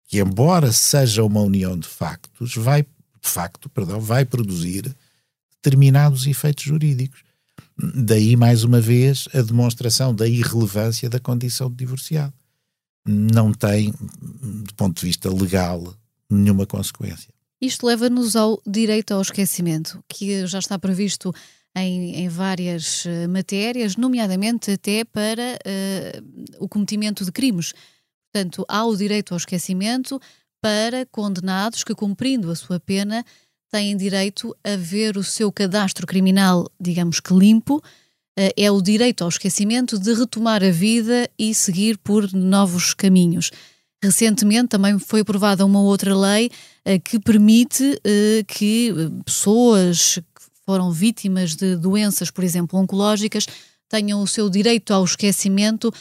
que, 0.09 0.19
embora 0.19 0.71
seja 0.71 1.23
uma 1.23 1.39
união 1.39 1.77
de 1.77 1.87
factos, 1.87 2.55
vai, 2.55 2.83
facto, 3.21 3.69
perdão, 3.69 4.01
vai 4.01 4.25
produzir 4.25 4.93
determinados 5.51 6.25
efeitos 6.25 6.63
jurídicos. 6.63 7.21
Daí, 7.77 8.35
mais 8.35 8.63
uma 8.63 8.81
vez, 8.81 9.29
a 9.33 9.41
demonstração 9.41 10.13
da 10.13 10.27
irrelevância 10.27 11.07
da 11.07 11.19
condição 11.19 11.69
de 11.69 11.77
divorciado. 11.77 12.33
Não 13.07 13.53
tem, 13.53 13.93
do 13.93 14.73
ponto 14.75 14.99
de 14.99 15.05
vista 15.05 15.31
legal, 15.31 15.93
nenhuma 16.27 16.65
consequência. 16.65 17.29
Isto 17.61 17.85
leva-nos 17.85 18.35
ao 18.35 18.59
direito 18.65 19.13
ao 19.13 19.21
esquecimento, 19.21 20.03
que 20.09 20.47
já 20.47 20.57
está 20.57 20.79
previsto 20.79 21.31
em, 21.75 22.15
em 22.15 22.27
várias 22.27 23.05
uh, 23.05 23.29
matérias, 23.29 23.95
nomeadamente 23.95 24.71
até 24.71 25.05
para 25.05 25.59
uh, 25.59 26.63
o 26.63 26.67
cometimento 26.67 27.23
de 27.23 27.31
crimes. 27.31 27.73
Portanto, 28.31 28.63
há 28.67 28.86
o 28.86 28.95
direito 28.95 29.33
ao 29.33 29.38
esquecimento 29.38 30.19
para 30.62 31.05
condenados 31.07 31.83
que, 31.83 31.95
cumprindo 31.95 32.51
a 32.51 32.55
sua 32.55 32.79
pena, 32.79 33.25
têm 33.71 33.95
direito 33.98 34.55
a 34.63 34.75
ver 34.75 35.17
o 35.17 35.24
seu 35.24 35.51
cadastro 35.51 36.05
criminal, 36.05 36.69
digamos 36.79 37.19
que 37.19 37.33
limpo, 37.33 37.81
eh, 38.38 38.53
é 38.55 38.71
o 38.71 38.81
direito 38.81 39.24
ao 39.24 39.29
esquecimento 39.29 39.98
de 39.98 40.13
retomar 40.13 40.63
a 40.63 40.71
vida 40.71 41.29
e 41.38 41.53
seguir 41.53 41.98
por 41.98 42.31
novos 42.33 42.93
caminhos. 42.93 43.51
Recentemente 44.03 44.69
também 44.69 44.98
foi 44.98 45.21
aprovada 45.21 45.65
uma 45.65 45.81
outra 45.81 46.15
lei 46.15 46.50
eh, 46.86 47.00
que 47.00 47.19
permite 47.19 48.00
eh, 48.03 48.43
que 48.48 48.93
pessoas 49.25 50.15
que 50.15 50.41
foram 50.65 50.91
vítimas 50.91 51.55
de 51.55 51.75
doenças, 51.75 52.31
por 52.31 52.43
exemplo, 52.43 52.79
oncológicas, 52.79 53.45
tenham 53.89 54.21
o 54.21 54.27
seu 54.27 54.50
direito 54.50 54.93
ao 54.93 55.03
esquecimento 55.03 55.91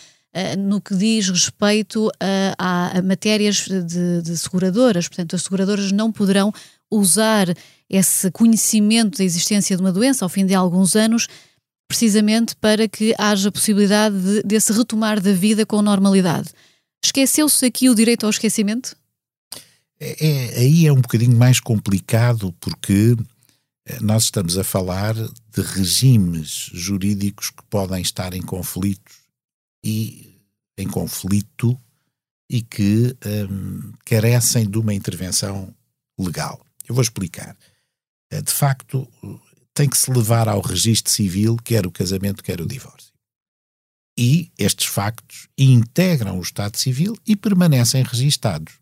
no 0.59 0.81
que 0.81 0.95
diz 0.95 1.29
respeito 1.29 2.11
a, 2.59 2.99
a, 2.99 3.03
matérias 3.03 3.67
de, 3.67 4.23
de, 4.23 4.37
seguradoras. 4.37 5.09
Portanto, 5.09 5.35
as 5.35 5.43
seguradoras 5.43 5.91
não 5.91 6.13
poderão 6.13 6.53
usar 6.91 7.49
esse 7.89 8.31
conhecimento 8.31 9.19
da 9.19 9.25
existência 9.25 9.77
de 9.77 9.83
uma 9.83 9.93
doença 9.93 10.25
ao 10.25 10.29
fim 10.29 10.45
de 10.45 10.55
alguns 10.55 10.95
anos, 10.95 11.27
precisamente 11.89 12.55
para 12.57 12.87
que 12.87 13.15
haja 13.19 13.51
possibilidade 13.51 14.19
de, 14.21 14.43
desse 14.43 14.73
retomar 14.73 15.21
da 15.21 15.33
vida 15.33 15.65
com 15.65 15.81
normalidade. 15.81 16.51
Esqueceu-se 17.03 17.65
aqui 17.65 17.89
o 17.89 17.95
direito 17.95 18.25
ao 18.25 18.31
esquecimento? 18.31 18.97
É, 20.01 20.27
é, 20.27 20.59
aí 20.61 20.87
é 20.87 20.93
um 20.93 21.01
bocadinho 21.01 21.37
mais 21.37 21.59
complicado 21.59 22.55
porque 22.61 23.17
eh, 23.87 23.99
nós 24.01 24.25
estamos 24.25 24.57
a 24.59 24.63
falar 24.63 25.15
de 25.15 25.63
regimes 25.63 26.71
jurídicos 26.73 27.51
que 27.51 27.63
podem 27.69 28.01
estar 28.01 28.35
em 28.35 28.43
conflitos 28.43 29.18
e 29.89 30.39
em 30.77 30.87
conflito 30.87 31.81
e 32.51 32.61
que 32.61 33.17
um, 33.51 33.93
carecem 34.05 34.69
de 34.69 34.79
uma 34.79 34.93
intervenção 34.93 35.75
legal. 36.19 36.61
Eu 36.87 36.95
vou 36.95 37.03
explicar. 37.03 37.57
Eh, 38.31 38.43
de 38.43 38.53
facto, 38.53 39.09
tem 39.73 39.89
que 39.89 39.97
se 39.97 40.11
levar 40.11 40.49
ao 40.49 40.61
registro 40.61 41.11
civil 41.11 41.57
quer 41.57 41.87
o 41.87 41.91
casamento, 41.91 42.45
quer 42.45 42.61
o 42.61 42.67
divórcio. 42.67 43.13
E 44.19 44.51
estes 44.59 44.87
factos 44.87 45.49
integram 45.57 46.39
o 46.39 46.43
Estado 46.43 46.77
Civil 46.77 47.17
e 47.27 47.37
permanecem 47.37 48.03
registados. 48.03 48.75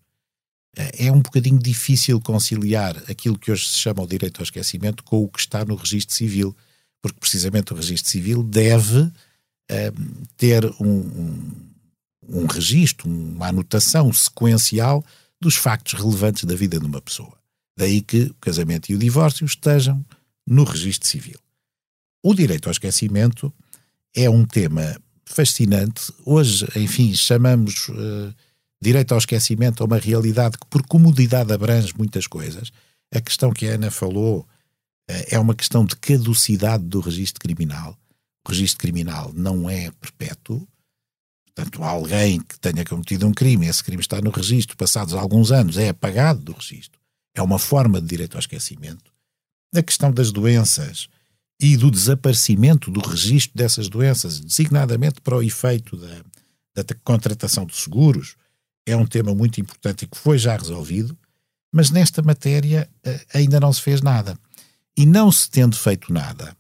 Eh, 0.77 1.07
é 1.07 1.13
um 1.13 1.21
bocadinho 1.21 1.59
difícil 1.59 2.21
conciliar 2.21 2.97
aquilo 3.09 3.39
que 3.39 3.53
hoje 3.53 3.69
se 3.69 3.79
chama 3.79 4.03
o 4.03 4.09
direito 4.09 4.41
ao 4.41 4.45
esquecimento 4.45 5.05
com 5.05 5.23
o 5.23 5.29
que 5.29 5.41
está 5.41 5.65
no 5.65 5.77
registro 5.77 6.15
civil, 6.15 6.57
porque 7.01 7.21
precisamente 7.21 7.73
o 7.73 7.77
registro 7.77 8.11
civil 8.11 8.43
deve 8.43 9.11
um, 9.71 10.25
ter 10.37 10.65
um, 10.81 10.87
um 10.87 11.67
um 12.29 12.47
registro, 12.47 13.09
uma 13.09 13.49
anotação 13.49 14.13
sequencial 14.13 15.05
dos 15.41 15.57
factos 15.57 15.99
relevantes 15.99 16.45
da 16.45 16.55
vida 16.55 16.79
de 16.79 16.87
uma 16.87 17.01
pessoa. 17.01 17.37
Daí 17.77 18.01
que 18.01 18.23
o 18.23 18.35
casamento 18.35 18.91
e 18.91 18.95
o 18.95 18.99
divórcio 18.99 19.45
estejam 19.45 20.05
no 20.47 20.65
registro 20.65 21.09
civil. 21.09 21.39
O 22.23 22.35
direito 22.35 22.67
ao 22.67 22.73
esquecimento 22.73 23.53
é 24.15 24.29
um 24.29 24.45
tema 24.45 24.97
fascinante. 25.25 26.13
Hoje, 26.25 26.67
enfim, 26.77 27.15
chamamos 27.15 27.89
uh, 27.89 28.35
direito 28.81 29.13
ao 29.13 29.19
esquecimento 29.19 29.83
a 29.83 29.87
uma 29.87 29.99
realidade 29.99 30.59
que, 30.59 30.67
por 30.67 30.83
comodidade, 30.87 31.53
abrange 31.53 31.93
muitas 31.97 32.27
coisas. 32.27 32.73
A 33.15 33.21
questão 33.21 33.53
que 33.53 33.69
a 33.69 33.75
Ana 33.75 33.91
falou 33.91 34.47
é 35.09 35.39
uma 35.39 35.55
questão 35.55 35.85
de 35.85 35.95
caducidade 35.97 36.83
do 36.83 36.99
registro 36.99 37.41
criminal. 37.41 37.97
O 38.47 38.51
registro 38.51 38.79
criminal 38.79 39.33
não 39.35 39.69
é 39.69 39.91
perpétuo. 39.91 40.67
Portanto, 41.47 41.83
alguém 41.83 42.41
que 42.41 42.59
tenha 42.61 42.85
cometido 42.85 43.27
um 43.27 43.33
crime, 43.33 43.67
esse 43.67 43.83
crime 43.83 44.01
está 44.01 44.21
no 44.21 44.31
registro, 44.31 44.77
passados 44.77 45.15
alguns 45.15 45.51
anos, 45.51 45.77
é 45.77 45.89
apagado 45.89 46.41
do 46.41 46.53
registro. 46.53 47.01
É 47.35 47.43
uma 47.43 47.59
forma 47.59 48.01
de 48.01 48.07
direito 48.07 48.35
ao 48.35 48.41
esquecimento. 48.41 49.13
A 49.75 49.83
questão 49.83 50.13
das 50.13 50.31
doenças 50.31 51.09
e 51.61 51.77
do 51.77 51.91
desaparecimento 51.91 52.91
do 52.91 53.01
registro 53.01 53.57
dessas 53.57 53.89
doenças, 53.89 54.39
designadamente 54.39 55.21
para 55.21 55.37
o 55.37 55.43
efeito 55.43 55.97
da, 55.97 56.83
da 56.83 56.95
contratação 57.03 57.67
de 57.67 57.75
seguros, 57.75 58.37
é 58.87 58.97
um 58.97 59.07
tema 59.07 59.35
muito 59.35 59.61
importante 59.61 60.05
e 60.05 60.07
que 60.07 60.17
foi 60.17 60.39
já 60.39 60.57
resolvido, 60.57 61.19
mas 61.73 61.91
nesta 61.91 62.23
matéria 62.23 62.89
eh, 63.03 63.27
ainda 63.35 63.59
não 63.59 63.73
se 63.73 63.83
fez 63.83 64.01
nada. 64.01 64.39
E 64.97 65.05
não 65.05 65.33
se 65.33 65.51
tendo 65.51 65.77
feito 65.77 66.13
nada, 66.13 66.56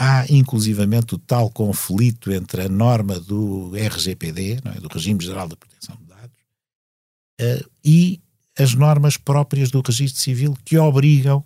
há 0.00 0.24
inclusivamente 0.30 1.14
o 1.14 1.18
tal 1.18 1.50
conflito 1.50 2.32
entre 2.32 2.62
a 2.62 2.68
norma 2.70 3.20
do 3.20 3.72
RGPD, 3.76 4.58
é? 4.64 4.80
do 4.80 4.88
Regime 4.88 5.22
Geral 5.22 5.46
da 5.46 5.56
Proteção 5.56 5.94
de 5.96 6.04
Dados, 6.04 6.38
uh, 7.42 7.70
e 7.84 8.18
as 8.58 8.72
normas 8.72 9.18
próprias 9.18 9.70
do 9.70 9.82
registro 9.82 10.22
civil 10.22 10.56
que 10.64 10.78
obrigam 10.78 11.44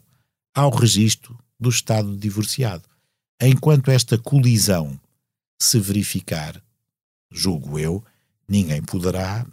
ao 0.54 0.70
registro 0.70 1.36
do 1.58 1.68
Estado 1.68 2.16
divorciado. 2.16 2.84
Enquanto 3.42 3.90
esta 3.90 4.16
colisão 4.16 5.00
se 5.58 5.80
verificar, 5.80 6.62
julgo 7.32 7.76
eu, 7.76 8.04
ninguém 8.48 8.80
poderá, 8.80 9.44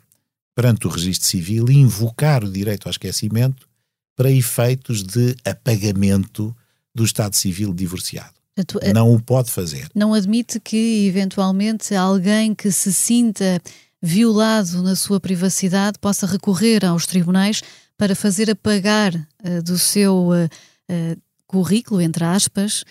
perante 0.54 0.86
o 0.86 0.92
registro 0.92 1.28
civil, 1.28 1.72
invocar 1.72 2.44
o 2.44 2.52
direito 2.52 2.86
ao 2.86 2.92
esquecimento 2.92 3.68
para 4.16 4.30
efeitos 4.30 5.02
de 5.02 5.36
apagamento 5.44 6.56
do 6.94 7.04
Estado 7.04 7.36
Civil 7.36 7.74
divorciado. 7.74 8.41
Portanto, 8.56 8.94
não 8.94 9.14
o 9.14 9.22
pode 9.22 9.50
fazer. 9.50 9.90
Não 9.96 10.14
admite 10.14 10.60
que, 10.60 11.06
eventualmente, 11.08 11.96
alguém 11.96 12.54
que 12.54 12.72
se 12.72 12.92
sinta 12.92 13.62
violado 14.02 14.82
na 14.82 14.96
sua 14.96 15.20
privacidade 15.20 16.00
possa 16.00 16.26
recorrer 16.26 16.84
aos 16.84 17.06
tribunais 17.06 17.62
para 17.98 18.16
fazer 18.16 18.50
apagar 18.50 19.14
uh, 19.16 19.62
do 19.64 19.78
seu 19.78 20.30
uh, 20.30 20.46
uh, 20.90 21.22
currículo, 21.46 22.02
entre 22.02 22.24
aspas, 22.24 22.84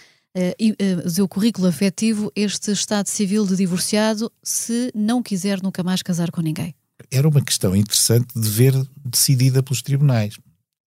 do 1.03 1.11
seu 1.11 1.27
currículo 1.27 1.67
afetivo, 1.67 2.31
este 2.37 2.71
estado 2.71 3.09
civil 3.09 3.45
de 3.45 3.57
divorciado, 3.57 4.31
se 4.45 4.93
não 4.95 5.21
quiser 5.21 5.61
nunca 5.61 5.83
mais 5.83 6.03
casar 6.03 6.31
com 6.31 6.41
ninguém. 6.41 6.73
Era 7.11 7.29
uma 7.29 7.43
questão 7.43 7.75
interessante 7.75 8.39
de 8.39 8.49
ver 8.49 8.73
decidida 9.05 9.61
pelos 9.61 9.83
tribunais. 9.83 10.37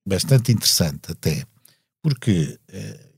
Bastante 0.08 0.53
interessante 0.53 1.12
até 1.12 1.44
porque 2.01 2.58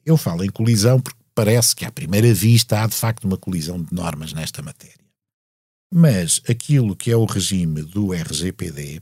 eu 0.03 0.17
falo 0.17 0.43
em 0.43 0.49
colisão 0.49 0.99
porque 0.99 1.19
parece 1.35 1.75
que 1.75 1.85
à 1.85 1.91
primeira 1.91 2.33
vista 2.33 2.81
há 2.81 2.87
de 2.87 2.95
facto 2.95 3.25
uma 3.25 3.37
colisão 3.37 3.83
de 3.83 3.93
normas 3.93 4.33
nesta 4.33 4.61
matéria. 4.61 5.05
Mas 5.93 6.41
aquilo 6.49 6.95
que 6.95 7.11
é 7.11 7.15
o 7.15 7.25
regime 7.25 7.83
do 7.83 8.13
RGPD, 8.13 9.01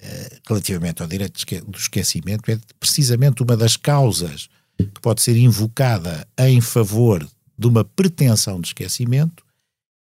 eh, 0.00 0.40
relativamente 0.46 1.02
ao 1.02 1.08
direito 1.08 1.44
do 1.66 1.78
esquecimento, 1.78 2.50
é 2.50 2.58
precisamente 2.80 3.42
uma 3.42 3.56
das 3.56 3.76
causas 3.76 4.48
que 4.76 5.00
pode 5.00 5.22
ser 5.22 5.36
invocada 5.36 6.26
em 6.38 6.60
favor 6.60 7.26
de 7.56 7.66
uma 7.66 7.84
pretensão 7.84 8.60
de 8.60 8.68
esquecimento, 8.68 9.44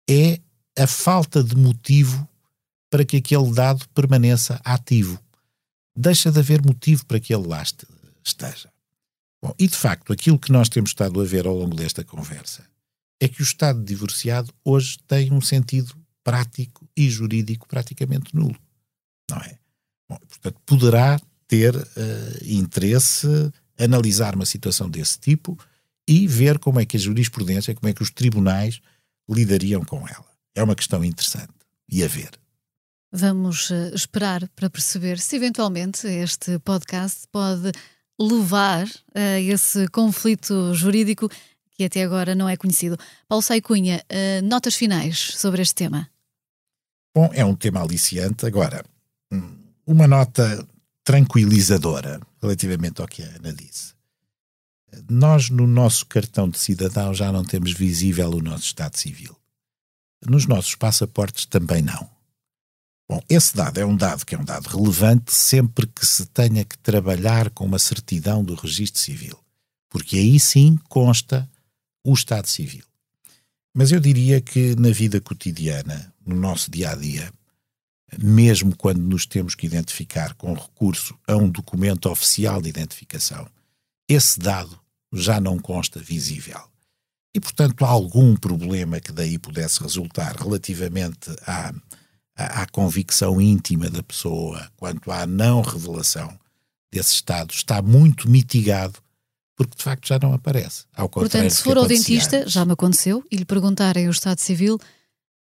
é 0.07 0.39
a 0.77 0.85
falta 0.85 1.43
de 1.43 1.55
motivo 1.55 2.27
para 2.89 3.05
que 3.05 3.17
aquele 3.17 3.51
dado 3.51 3.87
permaneça 3.89 4.59
ativo. 4.63 5.19
Deixa 5.95 6.31
de 6.31 6.39
haver 6.39 6.63
motivo 6.63 7.05
para 7.05 7.19
que 7.19 7.33
ele 7.33 7.47
lá 7.47 7.63
esteja. 8.23 8.69
Bom, 9.41 9.53
e 9.57 9.67
de 9.67 9.75
facto, 9.75 10.11
aquilo 10.11 10.37
que 10.37 10.51
nós 10.51 10.69
temos 10.69 10.89
estado 10.89 11.19
a 11.21 11.25
ver 11.25 11.47
ao 11.47 11.55
longo 11.55 11.75
desta 11.75 12.03
conversa 12.03 12.65
é 13.21 13.27
que 13.27 13.41
o 13.41 13.43
Estado 13.43 13.83
divorciado 13.83 14.53
hoje 14.63 14.97
tem 15.07 15.31
um 15.31 15.41
sentido 15.41 15.93
prático 16.23 16.87
e 16.95 17.09
jurídico 17.09 17.67
praticamente 17.67 18.35
nulo, 18.35 18.57
não 19.29 19.37
é? 19.37 19.57
Bom, 20.09 20.17
portanto, 20.17 20.59
poderá 20.65 21.19
ter 21.47 21.75
uh, 21.75 21.83
interesse 22.43 23.27
analisar 23.77 24.35
uma 24.35 24.45
situação 24.45 24.89
desse 24.89 25.19
tipo 25.19 25.57
e 26.07 26.27
ver 26.27 26.59
como 26.59 26.79
é 26.79 26.85
que 26.85 26.97
a 26.97 26.99
jurisprudência, 26.99 27.73
como 27.73 27.89
é 27.89 27.93
que 27.93 28.03
os 28.03 28.11
tribunais 28.11 28.81
lidariam 29.29 29.83
com 29.83 30.07
ela. 30.07 30.25
É 30.55 30.63
uma 30.63 30.75
questão 30.75 31.03
interessante 31.03 31.53
e 31.89 32.03
a 32.03 32.07
ver. 32.07 32.31
Vamos 33.11 33.69
uh, 33.69 33.93
esperar 33.93 34.47
para 34.49 34.69
perceber 34.69 35.19
se 35.19 35.35
eventualmente 35.35 36.07
este 36.07 36.59
podcast 36.59 37.27
pode 37.31 37.71
levar 38.19 38.87
a 39.15 39.39
esse 39.39 39.87
conflito 39.89 40.73
jurídico 40.73 41.29
que 41.71 41.85
até 41.85 42.03
agora 42.03 42.35
não 42.35 42.49
é 42.49 42.57
conhecido. 42.57 42.97
Paulo 43.27 43.41
Saicunha, 43.41 44.03
uh, 44.11 44.45
notas 44.45 44.75
finais 44.75 45.17
sobre 45.37 45.61
este 45.61 45.75
tema? 45.75 46.09
Bom, 47.15 47.29
é 47.33 47.45
um 47.45 47.55
tema 47.55 47.81
aliciante. 47.81 48.45
Agora, 48.45 48.83
hum, 49.31 49.57
uma 49.87 50.05
nota 50.05 50.67
tranquilizadora 51.05 52.19
relativamente 52.41 53.01
ao 53.01 53.07
que 53.07 53.23
a 53.23 53.27
Ana 53.27 53.53
disse. 53.53 53.93
Nós, 55.09 55.49
no 55.49 55.65
nosso 55.65 56.05
cartão 56.05 56.49
de 56.49 56.59
cidadão, 56.59 57.13
já 57.13 57.31
não 57.31 57.45
temos 57.45 57.71
visível 57.71 58.29
o 58.29 58.41
nosso 58.41 58.65
estado 58.65 58.97
civil. 58.97 59.35
Nos 60.27 60.45
nossos 60.45 60.75
passaportes 60.75 61.45
também 61.45 61.81
não. 61.81 62.09
Bom, 63.09 63.19
esse 63.27 63.55
dado 63.55 63.79
é 63.79 63.85
um 63.85 63.95
dado 63.95 64.23
que 64.23 64.35
é 64.35 64.39
um 64.39 64.45
dado 64.45 64.67
relevante 64.67 65.33
sempre 65.33 65.87
que 65.87 66.05
se 66.05 66.27
tenha 66.27 66.63
que 66.63 66.77
trabalhar 66.77 67.49
com 67.49 67.65
uma 67.65 67.79
certidão 67.79 68.43
do 68.43 68.53
registro 68.53 69.01
civil, 69.01 69.35
porque 69.89 70.17
aí 70.17 70.39
sim 70.39 70.77
consta 70.87 71.49
o 72.05 72.13
Estado 72.13 72.47
Civil. 72.47 72.83
Mas 73.75 73.91
eu 73.91 73.99
diria 73.99 74.39
que 74.39 74.75
na 74.75 74.91
vida 74.91 75.19
cotidiana, 75.19 76.13
no 76.23 76.35
nosso 76.35 76.69
dia 76.69 76.91
a 76.91 76.95
dia, 76.95 77.33
mesmo 78.21 78.75
quando 78.75 79.01
nos 79.01 79.25
temos 79.25 79.55
que 79.55 79.65
identificar 79.65 80.35
com 80.35 80.53
recurso 80.53 81.17
a 81.27 81.35
um 81.35 81.49
documento 81.49 82.09
oficial 82.09 82.61
de 82.61 82.69
identificação, 82.69 83.47
esse 84.07 84.39
dado 84.39 84.79
já 85.11 85.39
não 85.41 85.57
consta 85.57 85.99
visível. 85.99 86.59
E, 87.33 87.39
portanto, 87.39 87.85
há 87.85 87.89
algum 87.89 88.35
problema 88.35 88.99
que 88.99 89.11
daí 89.11 89.39
pudesse 89.39 89.81
resultar 89.81 90.35
relativamente 90.35 91.29
à 91.45 91.73
à, 92.39 92.61
à 92.61 92.65
convicção 92.67 93.41
íntima 93.41 93.89
da 93.89 94.01
pessoa 94.01 94.71
quanto 94.77 95.11
à 95.11 95.25
não 95.25 95.61
revelação 95.61 96.39
desse 96.91 97.13
estado 97.13 97.51
está 97.51 97.81
muito 97.81 98.29
mitigado 98.29 98.99
porque 99.59 99.75
de 99.75 99.83
facto 99.83 100.07
já 100.07 100.17
não 100.17 100.33
aparece. 100.33 100.85
Ao 100.95 101.09
Portanto, 101.09 101.49
se 101.49 101.61
for 101.61 101.77
ao 101.77 101.85
dentista, 101.85 102.37
antes. 102.37 102.53
já 102.53 102.63
me 102.63 102.71
aconteceu, 102.71 103.21
e 103.29 103.35
lhe 103.35 103.43
perguntarem 103.43 104.07
o 104.07 104.11
estado 104.11 104.39
civil, 104.39 104.79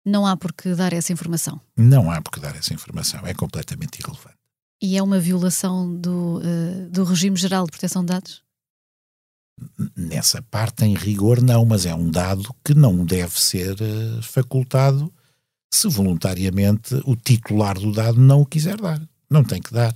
não 0.04 0.24
há 0.24 0.36
por 0.36 0.52
que 0.52 0.72
dar 0.72 0.92
essa 0.92 1.12
informação. 1.12 1.60
Não 1.76 2.12
há 2.12 2.22
por 2.22 2.30
que 2.30 2.38
dar 2.38 2.54
essa 2.54 2.72
informação, 2.72 3.26
é 3.26 3.34
completamente 3.34 3.98
irrelevante. 3.98 4.36
E 4.80 4.96
é 4.96 5.02
uma 5.02 5.18
violação 5.18 5.92
do, 5.96 6.38
uh, 6.38 6.88
do 6.90 7.02
regime 7.02 7.36
geral 7.36 7.64
de 7.64 7.72
proteção 7.72 8.02
de 8.02 8.12
dados? 8.12 8.44
Nessa 9.96 10.40
parte, 10.42 10.84
em 10.84 10.94
rigor, 10.94 11.42
não, 11.42 11.64
mas 11.64 11.84
é 11.84 11.92
um 11.92 12.08
dado 12.08 12.54
que 12.64 12.72
não 12.72 13.04
deve 13.04 13.40
ser 13.40 13.74
uh, 13.80 14.22
facultado 14.22 15.12
se 15.74 15.88
voluntariamente 15.88 16.94
o 17.04 17.16
titular 17.16 17.78
do 17.78 17.92
dado 17.92 18.20
não 18.20 18.42
o 18.42 18.46
quiser 18.46 18.76
dar. 18.76 19.00
Não 19.30 19.42
tem 19.42 19.60
que 19.60 19.72
dar. 19.72 19.94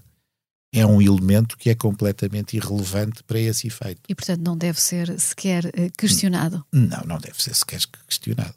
É 0.72 0.84
um 0.84 1.00
elemento 1.00 1.56
que 1.56 1.70
é 1.70 1.74
completamente 1.74 2.56
irrelevante 2.56 3.22
para 3.24 3.38
esse 3.38 3.66
efeito. 3.66 4.02
E, 4.08 4.14
portanto, 4.14 4.40
não 4.42 4.56
deve 4.56 4.80
ser 4.80 5.18
sequer 5.18 5.66
eh, 5.66 5.90
questionado? 5.96 6.64
Não, 6.72 7.02
não 7.06 7.18
deve 7.18 7.42
ser 7.42 7.54
sequer 7.54 7.80
questionado. 8.06 8.54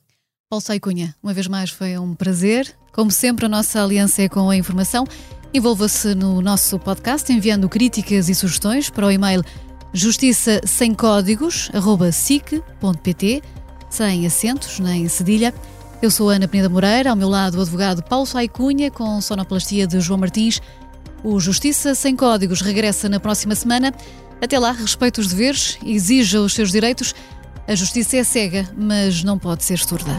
Paulo 0.49 0.61
Saicunha, 0.61 1.15
uma 1.23 1.33
vez 1.33 1.47
mais 1.47 1.69
foi 1.69 1.97
um 1.97 2.13
prazer. 2.13 2.75
Como 2.91 3.09
sempre, 3.09 3.45
a 3.45 3.49
nossa 3.49 3.81
aliança 3.81 4.21
é 4.21 4.27
com 4.27 4.49
a 4.49 4.57
informação. 4.57 5.05
Envolva-se 5.53 6.13
no 6.13 6.41
nosso 6.41 6.77
podcast 6.77 7.31
enviando 7.31 7.69
críticas 7.69 8.27
e 8.27 8.35
sugestões 8.35 8.89
para 8.89 9.07
o 9.07 9.11
e-mail 9.11 9.43
justiça 9.93 10.61
sem 10.65 10.93
códigos, 10.93 11.69
sic.pt, 12.11 13.41
sem 13.89 14.25
acentos 14.25 14.79
nem 14.79 15.07
cedilha. 15.07 15.53
Eu 16.01 16.09
sou 16.09 16.29
Ana 16.29 16.47
Peneda 16.47 16.67
Moreira, 16.67 17.11
ao 17.11 17.15
meu 17.15 17.29
lado 17.29 17.59
o 17.59 17.61
advogado 17.61 18.01
Paulo 18.01 18.25
Saicunha, 18.25 18.89
com 18.89 19.21
sonoplastia 19.21 19.85
de 19.85 19.99
João 19.99 20.19
Martins. 20.19 20.59
O 21.23 21.39
Justiça 21.39 21.93
Sem 21.93 22.15
Códigos 22.15 22.61
regressa 22.61 23.07
na 23.07 23.19
próxima 23.19 23.53
semana. 23.53 23.93
Até 24.41 24.57
lá, 24.57 24.71
respeite 24.71 25.19
os 25.19 25.27
deveres, 25.27 25.77
exija 25.85 26.41
os 26.41 26.53
seus 26.53 26.71
direitos. 26.71 27.13
A 27.67 27.75
justiça 27.75 28.17
é 28.17 28.23
cega, 28.23 28.67
mas 28.75 29.23
não 29.23 29.37
pode 29.37 29.63
ser 29.63 29.77
surda. 29.77 30.11